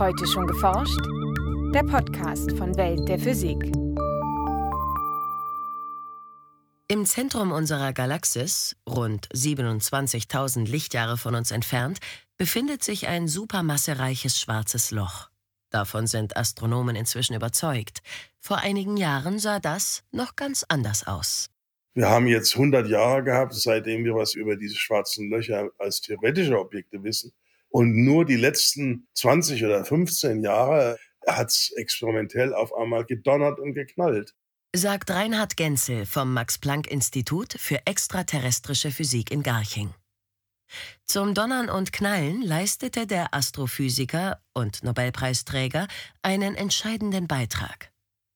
[0.00, 0.98] Heute schon geforscht?
[1.74, 3.58] Der Podcast von Welt der Physik.
[6.88, 11.98] Im Zentrum unserer Galaxis, rund 27.000 Lichtjahre von uns entfernt,
[12.38, 15.28] befindet sich ein supermassereiches schwarzes Loch.
[15.68, 17.98] Davon sind Astronomen inzwischen überzeugt.
[18.38, 21.50] Vor einigen Jahren sah das noch ganz anders aus.
[21.92, 26.58] Wir haben jetzt 100 Jahre gehabt, seitdem wir was über diese schwarzen Löcher als theoretische
[26.58, 27.34] Objekte wissen.
[27.70, 33.74] Und nur die letzten 20 oder 15 Jahre hat es experimentell auf einmal gedonnert und
[33.74, 34.34] geknallt.
[34.74, 39.94] Sagt Reinhard Genzel vom Max-Planck-Institut für extraterrestrische Physik in Garching.
[41.04, 45.88] Zum Donnern und Knallen leistete der Astrophysiker und Nobelpreisträger
[46.22, 47.90] einen entscheidenden Beitrag.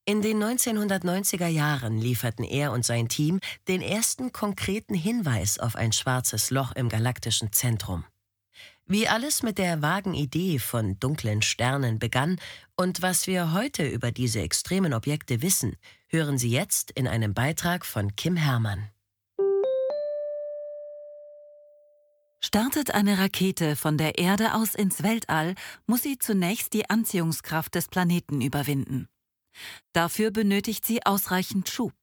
[0.06, 5.92] In den 1990er Jahren lieferten er und sein Team den ersten konkreten Hinweis auf ein
[5.92, 8.04] schwarzes Loch im galaktischen Zentrum.
[8.86, 12.38] Wie alles mit der vagen Idee von dunklen Sternen begann
[12.76, 15.76] und was wir heute über diese extremen Objekte wissen,
[16.08, 18.90] hören Sie jetzt in einem Beitrag von Kim Herrmann.
[22.42, 25.54] Startet eine Rakete von der Erde aus ins Weltall,
[25.86, 29.08] muss sie zunächst die Anziehungskraft des Planeten überwinden.
[29.94, 31.94] Dafür benötigt sie ausreichend Schub.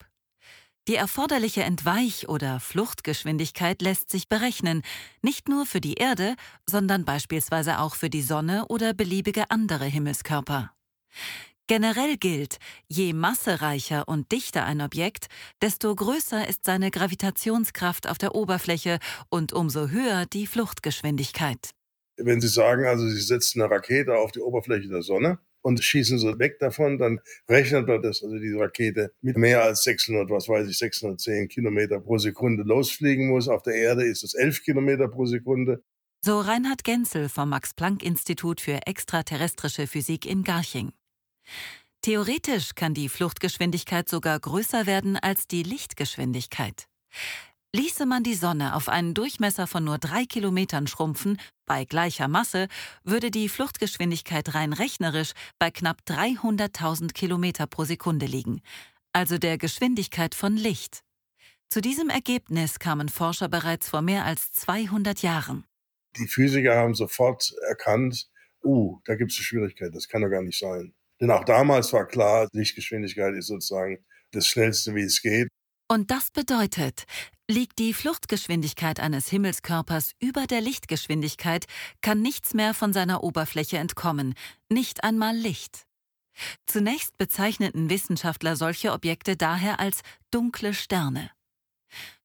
[0.88, 4.82] Die erforderliche Entweich- oder Fluchtgeschwindigkeit lässt sich berechnen,
[5.22, 6.36] nicht nur für die Erde,
[6.68, 10.74] sondern beispielsweise auch für die Sonne oder beliebige andere Himmelskörper.
[11.68, 15.28] Generell gilt, je massereicher und dichter ein Objekt,
[15.62, 18.98] desto größer ist seine Gravitationskraft auf der Oberfläche
[19.30, 21.70] und umso höher die Fluchtgeschwindigkeit.
[22.18, 26.20] Wenn Sie sagen, also Sie setzen eine Rakete auf die Oberfläche der Sonne, und schießen
[26.20, 30.48] sie weg davon, dann rechnet man das, also diese Rakete mit mehr als 600, was
[30.48, 33.48] weiß ich, 610 Kilometer pro Sekunde losfliegen muss.
[33.48, 35.84] Auf der Erde ist es 11 Kilometer pro Sekunde.
[36.24, 40.92] So Reinhard Genzel vom Max-Planck-Institut für extraterrestrische Physik in Garching.
[42.02, 46.88] Theoretisch kann die Fluchtgeschwindigkeit sogar größer werden als die Lichtgeschwindigkeit.
[47.74, 52.68] Ließe man die Sonne auf einen Durchmesser von nur drei Kilometern schrumpfen, bei gleicher Masse,
[53.06, 58.62] würde die Fluchtgeschwindigkeit rein rechnerisch bei knapp 300.000 Kilometer pro Sekunde liegen,
[59.14, 61.00] also der Geschwindigkeit von Licht.
[61.70, 65.64] Zu diesem Ergebnis kamen Forscher bereits vor mehr als 200 Jahren.
[66.18, 68.30] Die Physiker haben sofort erkannt,
[68.66, 70.94] uh, da gibt es eine Schwierigkeit, das kann doch gar nicht sein.
[71.22, 75.48] Denn auch damals war klar, Lichtgeschwindigkeit ist sozusagen das Schnellste, wie es geht.
[75.88, 77.04] Und das bedeutet,
[77.52, 81.66] liegt die Fluchtgeschwindigkeit eines Himmelskörpers über der Lichtgeschwindigkeit,
[82.02, 84.36] kann nichts mehr von seiner Oberfläche entkommen,
[84.70, 85.86] nicht einmal Licht.
[86.66, 90.02] Zunächst bezeichneten Wissenschaftler solche Objekte daher als
[90.32, 91.30] dunkle Sterne.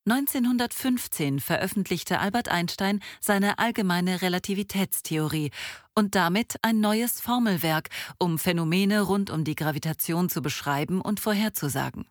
[0.09, 5.50] 1915 veröffentlichte Albert Einstein seine allgemeine Relativitätstheorie
[5.97, 7.88] und damit ein neues Formelwerk,
[8.20, 12.06] um Phänomene rund um die Gravitation zu beschreiben und vorherzusagen.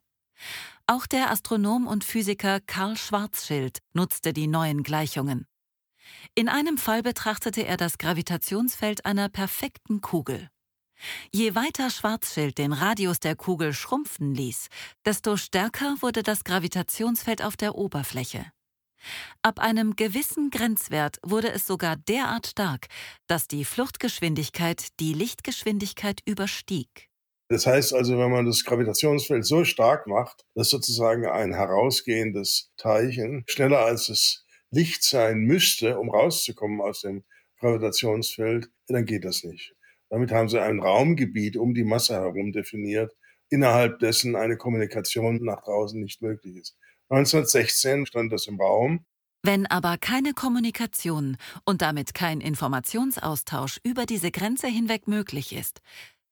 [0.87, 5.47] Auch der Astronom und Physiker Karl Schwarzschild nutzte die neuen Gleichungen.
[6.35, 10.49] In einem Fall betrachtete er das Gravitationsfeld einer perfekten Kugel.
[11.31, 14.67] Je weiter Schwarzschild den Radius der Kugel schrumpfen ließ,
[15.05, 18.45] desto stärker wurde das Gravitationsfeld auf der Oberfläche.
[19.41, 22.87] Ab einem gewissen Grenzwert wurde es sogar derart stark,
[23.27, 27.09] dass die Fluchtgeschwindigkeit die Lichtgeschwindigkeit überstieg.
[27.47, 33.43] Das heißt also, wenn man das Gravitationsfeld so stark macht, dass sozusagen ein herausgehendes Teilchen
[33.47, 37.23] schneller als das Licht sein müsste, um rauszukommen aus dem
[37.59, 39.75] Gravitationsfeld, dann geht das nicht.
[40.09, 43.15] Damit haben sie ein Raumgebiet um die Masse herum definiert,
[43.49, 46.77] innerhalb dessen eine Kommunikation nach draußen nicht möglich ist.
[47.09, 49.05] 1916 stand das im Raum.
[49.43, 55.81] Wenn aber keine Kommunikation und damit kein Informationsaustausch über diese Grenze hinweg möglich ist,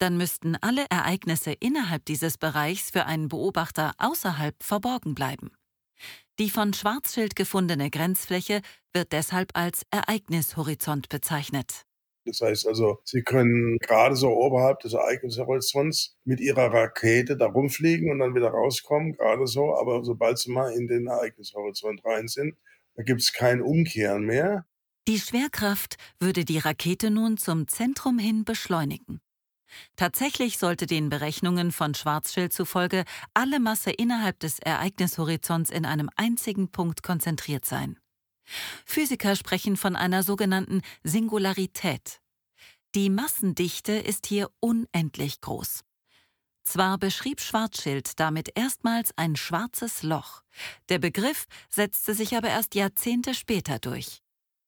[0.04, 5.52] dann müssten alle Ereignisse innerhalb dieses Bereichs für einen Beobachter außerhalb verborgen bleiben.
[6.40, 8.62] Die von Schwarzschild gefundene Grenzfläche
[8.92, 11.86] wird deshalb als Ereignishorizont bezeichnet.
[12.26, 18.12] Das heißt also, Sie können gerade so oberhalb des Ereignishorizonts mit Ihrer Rakete da rumfliegen
[18.12, 22.58] und dann wieder rauskommen, gerade so, aber sobald Sie mal in den Ereignishorizont rein sind,
[22.96, 24.66] da gibt es kein Umkehren mehr.
[25.08, 29.22] Die Schwerkraft würde die Rakete nun zum Zentrum hin beschleunigen.
[29.96, 33.04] Tatsächlich sollte den Berechnungen von Schwarzschild zufolge
[33.34, 38.00] alle Masse innerhalb des Ereignishorizonts in einem einzigen Punkt konzentriert sein.
[38.86, 42.20] Physiker sprechen von einer sogenannten Singularität.
[42.96, 45.82] Die Massendichte ist hier unendlich groß.
[46.64, 50.44] Zwar beschrieb Schwarzschild damit erstmals ein schwarzes Loch,
[50.90, 54.22] der Begriff setzte sich aber erst Jahrzehnte später durch.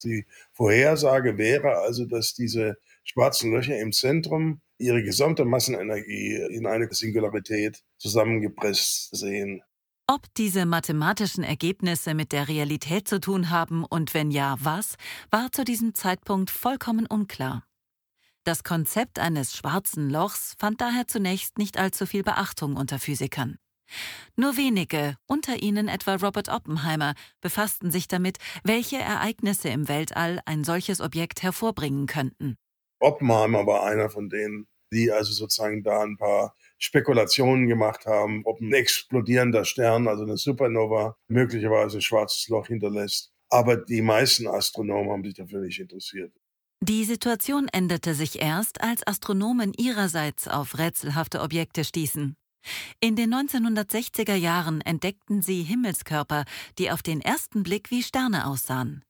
[0.04, 2.76] Die Vorhersage wäre also, dass diese
[3.06, 9.62] schwarzen Löcher im Zentrum ihre gesamte Massenenergie in eine Singularität zusammengepresst sehen.
[10.08, 14.96] Ob diese mathematischen Ergebnisse mit der Realität zu tun haben und wenn ja, was,
[15.32, 17.64] war zu diesem Zeitpunkt vollkommen unklar.
[18.44, 23.58] Das Konzept eines schwarzen Lochs fand daher zunächst nicht allzu viel Beachtung unter Physikern.
[24.36, 30.64] Nur wenige, unter ihnen etwa Robert Oppenheimer, befassten sich damit, welche Ereignisse im Weltall ein
[30.64, 32.58] solches Objekt hervorbringen könnten.
[33.00, 38.60] Oppenheimer war einer von denen, die also sozusagen da ein paar Spekulationen gemacht haben, ob
[38.62, 43.32] ein explodierender Stern, also eine Supernova, möglicherweise ein schwarzes Loch hinterlässt.
[43.50, 46.34] Aber die meisten Astronomen haben sich dafür nicht interessiert.
[46.82, 52.36] Die Situation änderte sich erst, als Astronomen ihrerseits auf rätselhafte Objekte stießen.
[53.00, 56.46] In den 1960er Jahren entdeckten sie Himmelskörper,
[56.78, 59.04] die auf den ersten Blick wie Sterne aussahen.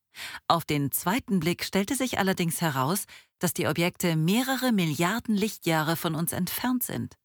[0.47, 3.05] Auf den zweiten Blick stellte sich allerdings heraus,
[3.39, 7.15] dass die Objekte mehrere Milliarden Lichtjahre von uns entfernt sind.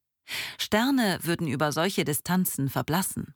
[0.58, 3.34] Sterne würden über solche Distanzen verblassen.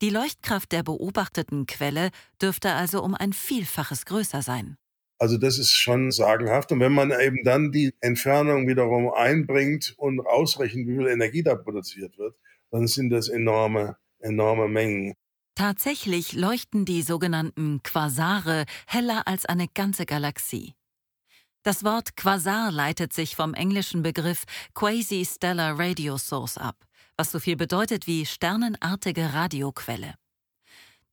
[0.00, 2.10] Die Leuchtkraft der beobachteten Quelle
[2.40, 4.76] dürfte also um ein Vielfaches größer sein.
[5.18, 6.72] Also das ist schon sagenhaft.
[6.72, 11.54] Und wenn man eben dann die Entfernung wiederum einbringt und ausrechnet, wie viel Energie da
[11.54, 12.36] produziert wird,
[12.70, 15.14] dann sind das enorme, enorme Mengen.
[15.54, 20.74] Tatsächlich leuchten die sogenannten Quasare heller als eine ganze Galaxie.
[21.66, 26.76] Das Wort Quasar leitet sich vom englischen Begriff Quasi-Stellar Radio Source ab,
[27.16, 30.14] was so viel bedeutet wie sternenartige Radioquelle.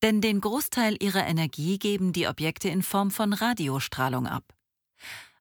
[0.04, 4.44] Denn den Großteil ihrer Energie geben die Objekte in Form von Radiostrahlung ab.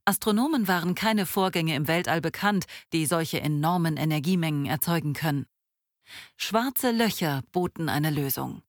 [0.06, 2.64] Astronomen waren keine Vorgänge im Weltall bekannt,
[2.94, 5.44] die solche enormen Energiemengen erzeugen können.
[6.38, 8.62] Schwarze Löcher boten eine Lösung.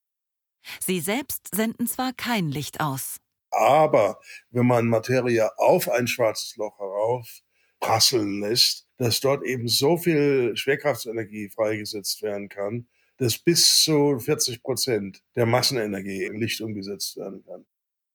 [0.81, 3.22] Sie selbst senden zwar kein Licht aus.
[3.53, 4.19] Aber
[4.51, 11.49] wenn man Materie auf ein schwarzes Loch heraufprasseln lässt, dass dort eben so viel Schwerkraftsenergie
[11.49, 17.65] freigesetzt werden kann, dass bis zu 40 Prozent der Massenenergie in Licht umgesetzt werden kann.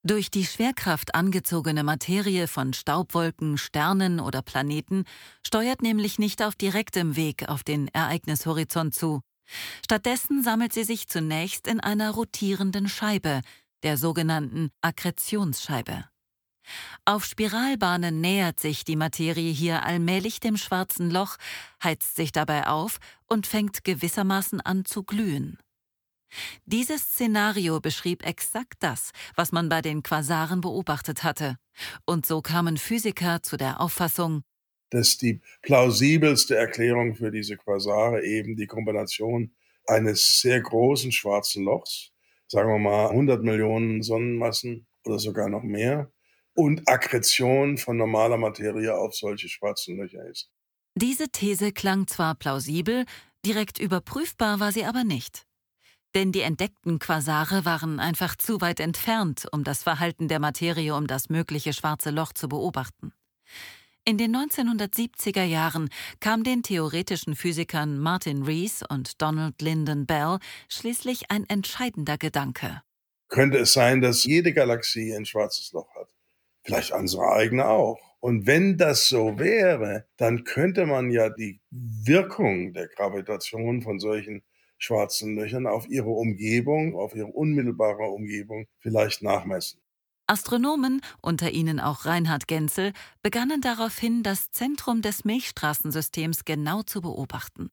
[0.05, 5.05] Durch die Schwerkraft angezogene Materie von Staubwolken, Sternen oder Planeten
[5.45, 9.21] steuert nämlich nicht auf direktem Weg auf den Ereignishorizont zu,
[9.85, 13.41] Stattdessen sammelt sie sich zunächst in einer rotierenden Scheibe,
[13.83, 16.05] der sogenannten Akkretionsscheibe.
[17.05, 21.37] Auf Spiralbahnen nähert sich die Materie hier allmählich dem schwarzen Loch,
[21.83, 25.59] heizt sich dabei auf und fängt gewissermaßen an zu glühen.
[26.67, 31.57] Dieses Szenario beschrieb exakt das, was man bei den Quasaren beobachtet hatte,
[32.05, 34.43] und so kamen Physiker zu der Auffassung,
[34.91, 39.55] dass die plausibelste Erklärung für diese Quasare eben die Kombination
[39.87, 42.13] eines sehr großen schwarzen Lochs,
[42.49, 46.11] sagen wir mal 100 Millionen Sonnenmassen oder sogar noch mehr,
[46.55, 50.51] und Akkretion von normaler Materie auf solche schwarzen Löcher ist.
[50.97, 53.05] Diese These klang zwar plausibel,
[53.47, 55.45] direkt überprüfbar war sie aber nicht.
[56.17, 61.07] Denn die entdeckten Quasare waren einfach zu weit entfernt, um das Verhalten der Materie um
[61.07, 63.13] das mögliche schwarze Loch zu beobachten.
[64.09, 70.39] In den 1970er Jahren kam den theoretischen Physikern Martin Rees und Donald Lyndon Bell
[70.71, 72.81] schließlich ein entscheidender Gedanke.
[73.29, 76.09] Könnte es sein, dass jede Galaxie ein schwarzes Loch hat?
[76.63, 78.01] Vielleicht unsere eigene auch.
[78.19, 84.43] Und wenn das so wäre, dann könnte man ja die Wirkung der Gravitation von solchen
[84.79, 89.83] schwarzen Löchern auf ihre Umgebung, auf ihre unmittelbare Umgebung vielleicht nachmessen.
[90.29, 92.93] Astronomen, unter ihnen auch Reinhard Genzel,
[93.23, 97.71] begannen daraufhin, das Zentrum des Milchstraßensystems genau zu beobachten.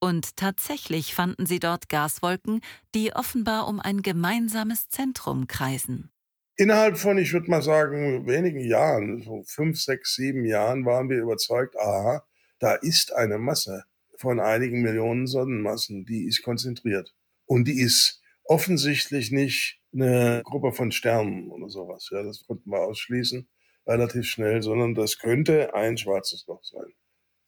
[0.00, 2.60] Und tatsächlich fanden sie dort Gaswolken,
[2.94, 6.10] die offenbar um ein gemeinsames Zentrum kreisen.
[6.56, 11.20] Innerhalb von, ich würde mal sagen, wenigen Jahren, so fünf, sechs, sieben Jahren, waren wir
[11.20, 12.24] überzeugt, aha,
[12.58, 13.84] da ist eine Masse
[14.16, 17.14] von einigen Millionen Sonnenmassen, die ist konzentriert.
[17.46, 22.08] Und die ist offensichtlich nicht eine Gruppe von Sternen oder sowas.
[22.10, 23.48] Ja, das konnten wir ausschließen
[23.86, 26.92] relativ schnell, sondern das könnte ein schwarzes Loch sein.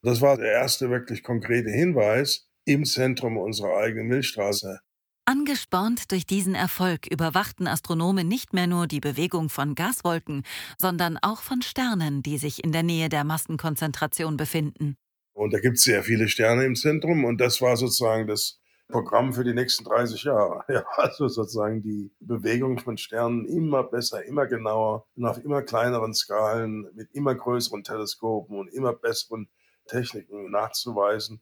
[0.02, 4.80] Das war der erste wirklich konkrete Hinweis im Zentrum unserer eigenen Milchstraße.
[5.24, 10.44] Angespornt durch diesen Erfolg überwachten Astronomen nicht mehr nur die Bewegung von Gaswolken,
[10.78, 14.96] sondern auch von Sternen, die sich in der Nähe der Massenkonzentration befinden.
[15.32, 19.32] Und da gibt es sehr viele Sterne im Zentrum und das war sozusagen das Programm
[19.32, 20.64] für die nächsten 30 Jahre.
[20.68, 26.14] Ja, also sozusagen die Bewegung von Sternen immer besser, immer genauer und auf immer kleineren
[26.14, 29.48] Skalen mit immer größeren Teleskopen und immer besseren
[29.86, 31.40] Techniken nachzuweisen.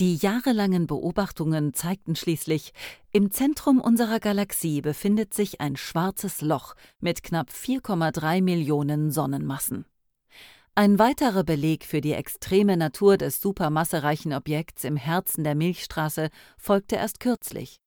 [0.00, 2.72] Die jahrelangen Beobachtungen zeigten schließlich,
[3.12, 9.84] im Zentrum unserer Galaxie befindet sich ein schwarzes Loch mit knapp 4,3 Millionen Sonnenmassen.
[10.76, 16.96] Ein weiterer Beleg für die extreme Natur des supermassereichen Objekts im Herzen der Milchstraße folgte
[16.96, 17.80] erst kürzlich.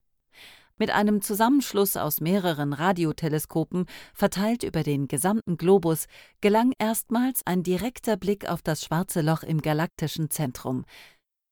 [0.78, 6.08] Mit einem Zusammenschluss aus mehreren Radioteleskopen, verteilt über den gesamten Globus,
[6.42, 10.84] gelang erstmals ein direkter Blick auf das schwarze Loch im galaktischen Zentrum.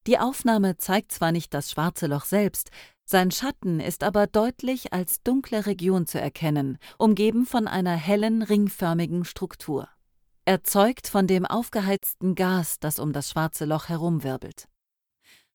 [0.07, 2.71] Die Aufnahme zeigt zwar nicht das schwarze Loch selbst,
[3.05, 9.23] sein Schatten ist aber deutlich als dunkle Region zu erkennen, umgeben von einer hellen ringförmigen
[9.23, 9.87] Struktur.
[10.45, 14.67] Erzeugt von dem aufgeheizten Gas, das um das schwarze Loch herumwirbelt.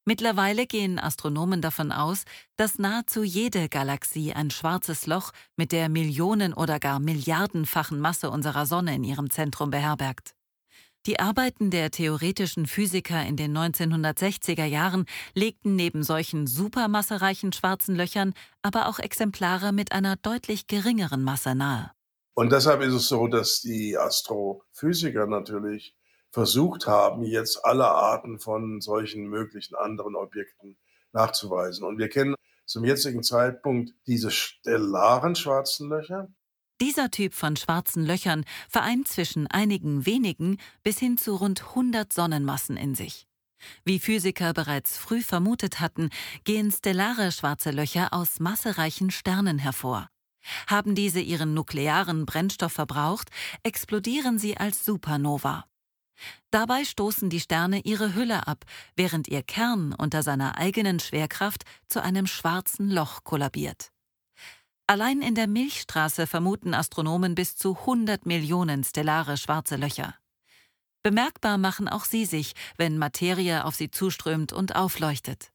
[0.05, 2.23] Mittlerweile gehen Astronomen davon aus,
[2.55, 8.65] dass nahezu jede Galaxie ein schwarzes Loch mit der Millionen- oder gar Milliardenfachen Masse unserer
[8.67, 10.37] Sonne in ihrem Zentrum beherbergt.
[11.07, 18.35] Die Arbeiten der theoretischen Physiker in den 1960er Jahren legten neben solchen supermassereichen schwarzen Löchern
[18.63, 21.96] aber auch Exemplare mit einer deutlich geringeren Masse nahe.
[22.39, 25.97] Und deshalb ist es so, dass die Astrophysiker natürlich
[26.31, 30.77] versucht haben, jetzt alle Arten von solchen möglichen anderen Objekten
[31.13, 31.87] nachzuweisen.
[31.87, 32.35] Und wir kennen
[32.67, 36.29] zum jetzigen Zeitpunkt diese stellaren schwarzen Löcher.
[36.79, 42.77] Dieser Typ von schwarzen Löchern vereint zwischen einigen wenigen bis hin zu rund 100 Sonnenmassen
[42.77, 43.27] in sich.
[43.87, 46.11] Wie Physiker bereits früh vermutet hatten,
[46.45, 50.11] gehen stellare schwarze Löcher aus massereichen Sternen hervor.
[50.67, 53.31] Haben diese ihren nuklearen Brennstoff verbraucht,
[53.63, 55.65] explodieren sie als Supernova.
[56.51, 62.03] Dabei stoßen die Sterne ihre Hülle ab, während ihr Kern unter seiner eigenen Schwerkraft zu
[62.03, 63.93] einem schwarzen Loch kollabiert.
[64.87, 70.15] Allein in der Milchstraße vermuten Astronomen bis zu 100 Millionen stellare schwarze Löcher.
[71.03, 75.53] Bemerkbar machen auch sie sich, wenn Materie auf sie zuströmt und aufleuchtet.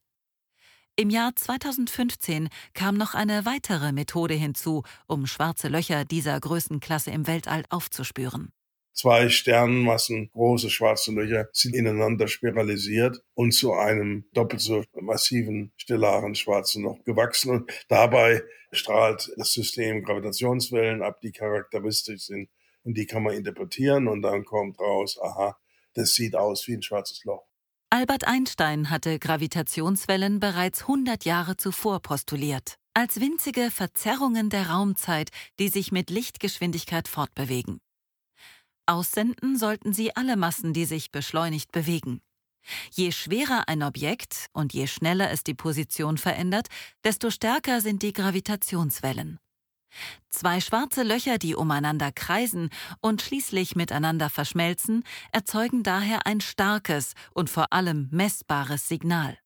[0.97, 7.27] Im Jahr 2015 kam noch eine weitere Methode hinzu, um schwarze Löcher dieser Größenklasse im
[7.27, 8.51] Weltall aufzuspüren.
[8.93, 16.35] Zwei Sternenmassen, große schwarze Löcher, sind ineinander spiralisiert und zu einem doppelt so massiven stellaren
[16.35, 17.51] schwarzen Loch gewachsen.
[17.51, 18.43] Und dabei
[18.73, 22.49] strahlt das System Gravitationswellen ab, die charakteristisch sind.
[22.83, 25.57] Und die kann man interpretieren und dann kommt raus, aha,
[25.93, 27.50] das sieht aus wie ein schwarzes Loch.
[27.93, 35.29] Albert Einstein hatte Gravitationswellen bereits 100 Jahre zuvor postuliert, als winzige Verzerrungen der Raumzeit,
[35.59, 37.81] die sich mit Lichtgeschwindigkeit fortbewegen.
[38.85, 42.21] Aussenden sollten sie alle Massen, die sich beschleunigt bewegen.
[42.93, 46.67] Je schwerer ein Objekt und je schneller es die Position verändert,
[47.03, 49.37] desto stärker sind die Gravitationswellen.
[50.29, 52.69] Zwei schwarze Löcher, die umeinander kreisen
[53.01, 59.37] und schließlich miteinander verschmelzen, erzeugen daher ein starkes und vor allem messbares Signal.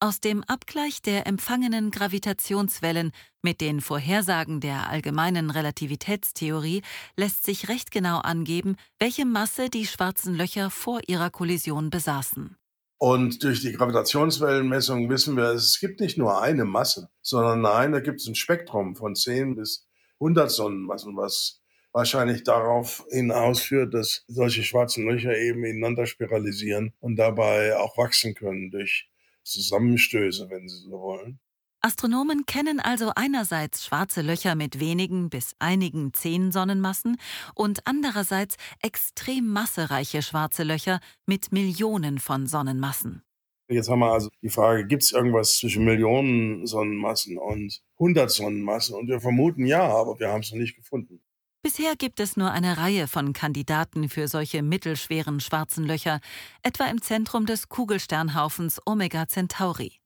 [0.00, 6.82] Aus dem Abgleich der empfangenen Gravitationswellen mit den Vorhersagen der allgemeinen Relativitätstheorie
[7.16, 12.56] lässt sich recht genau angeben, welche Masse die schwarzen Löcher vor ihrer Kollision besaßen.
[13.04, 17.98] Und durch die Gravitationswellenmessung wissen wir, es gibt nicht nur eine Masse, sondern nein, da
[17.98, 19.88] gibt es ein Spektrum von 10 bis
[20.20, 27.76] 100 Sonnenmassen, was wahrscheinlich darauf hinausführt, dass solche schwarzen Löcher eben ineinander spiralisieren und dabei
[27.76, 29.10] auch wachsen können durch
[29.42, 31.40] Zusammenstöße, wenn Sie so wollen.
[31.84, 37.16] Astronomen kennen also einerseits schwarze Löcher mit wenigen bis einigen zehn Sonnenmassen
[37.56, 43.24] und andererseits extrem massereiche schwarze Löcher mit Millionen von Sonnenmassen.
[43.68, 48.94] Jetzt haben wir also die Frage, gibt es irgendwas zwischen Millionen Sonnenmassen und 100 Sonnenmassen?
[48.94, 51.20] Und wir vermuten ja, aber wir haben es noch nicht gefunden.
[51.62, 56.20] Bisher gibt es nur eine Reihe von Kandidaten für solche mittelschweren schwarzen Löcher,
[56.62, 60.01] etwa im Zentrum des Kugelsternhaufens Omega Centauri.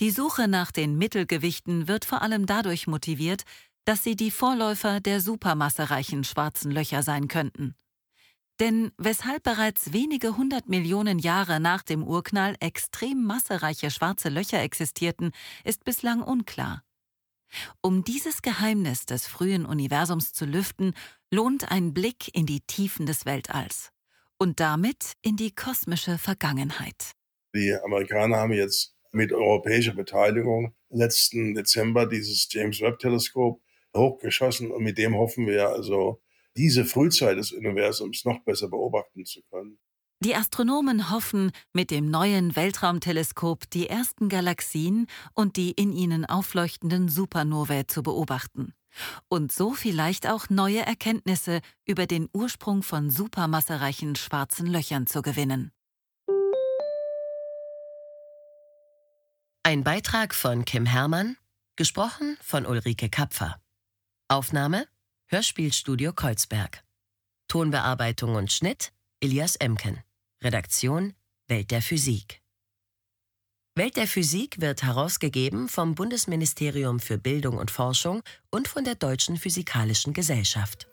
[0.00, 3.44] Die Suche nach den Mittelgewichten wird vor allem dadurch motiviert,
[3.84, 7.74] dass sie die Vorläufer der supermassereichen schwarzen Löcher sein könnten.
[8.60, 15.32] Denn weshalb bereits wenige hundert Millionen Jahre nach dem Urknall extrem massereiche schwarze Löcher existierten,
[15.64, 16.82] ist bislang unklar.
[17.80, 20.94] Um dieses Geheimnis des frühen Universums zu lüften,
[21.30, 23.90] lohnt ein Blick in die Tiefen des Weltalls
[24.38, 27.12] und damit in die kosmische Vergangenheit.
[27.54, 33.60] Die Amerikaner haben jetzt mit europäischer Beteiligung letzten Dezember dieses James Webb Teleskop
[33.96, 36.20] hochgeschossen und mit dem hoffen wir also
[36.56, 39.78] diese Frühzeit des Universums noch besser beobachten zu können.
[40.20, 47.08] Die Astronomen hoffen, mit dem neuen Weltraumteleskop die ersten Galaxien und die in ihnen aufleuchtenden
[47.08, 48.74] Supernovae zu beobachten
[49.28, 55.72] und so vielleicht auch neue Erkenntnisse über den Ursprung von supermassereichen schwarzen Löchern zu gewinnen.
[59.66, 61.38] Ein Beitrag von Kim Herrmann,
[61.76, 63.58] gesprochen von Ulrike Kapfer.
[64.28, 64.86] Aufnahme
[65.28, 66.84] Hörspielstudio Kreuzberg.
[67.48, 70.02] Tonbearbeitung und Schnitt Elias Emken.
[70.42, 71.14] Redaktion
[71.48, 72.42] Welt der Physik.
[73.74, 79.38] Welt der Physik wird herausgegeben vom Bundesministerium für Bildung und Forschung und von der Deutschen
[79.38, 80.88] Physikalischen Gesellschaft.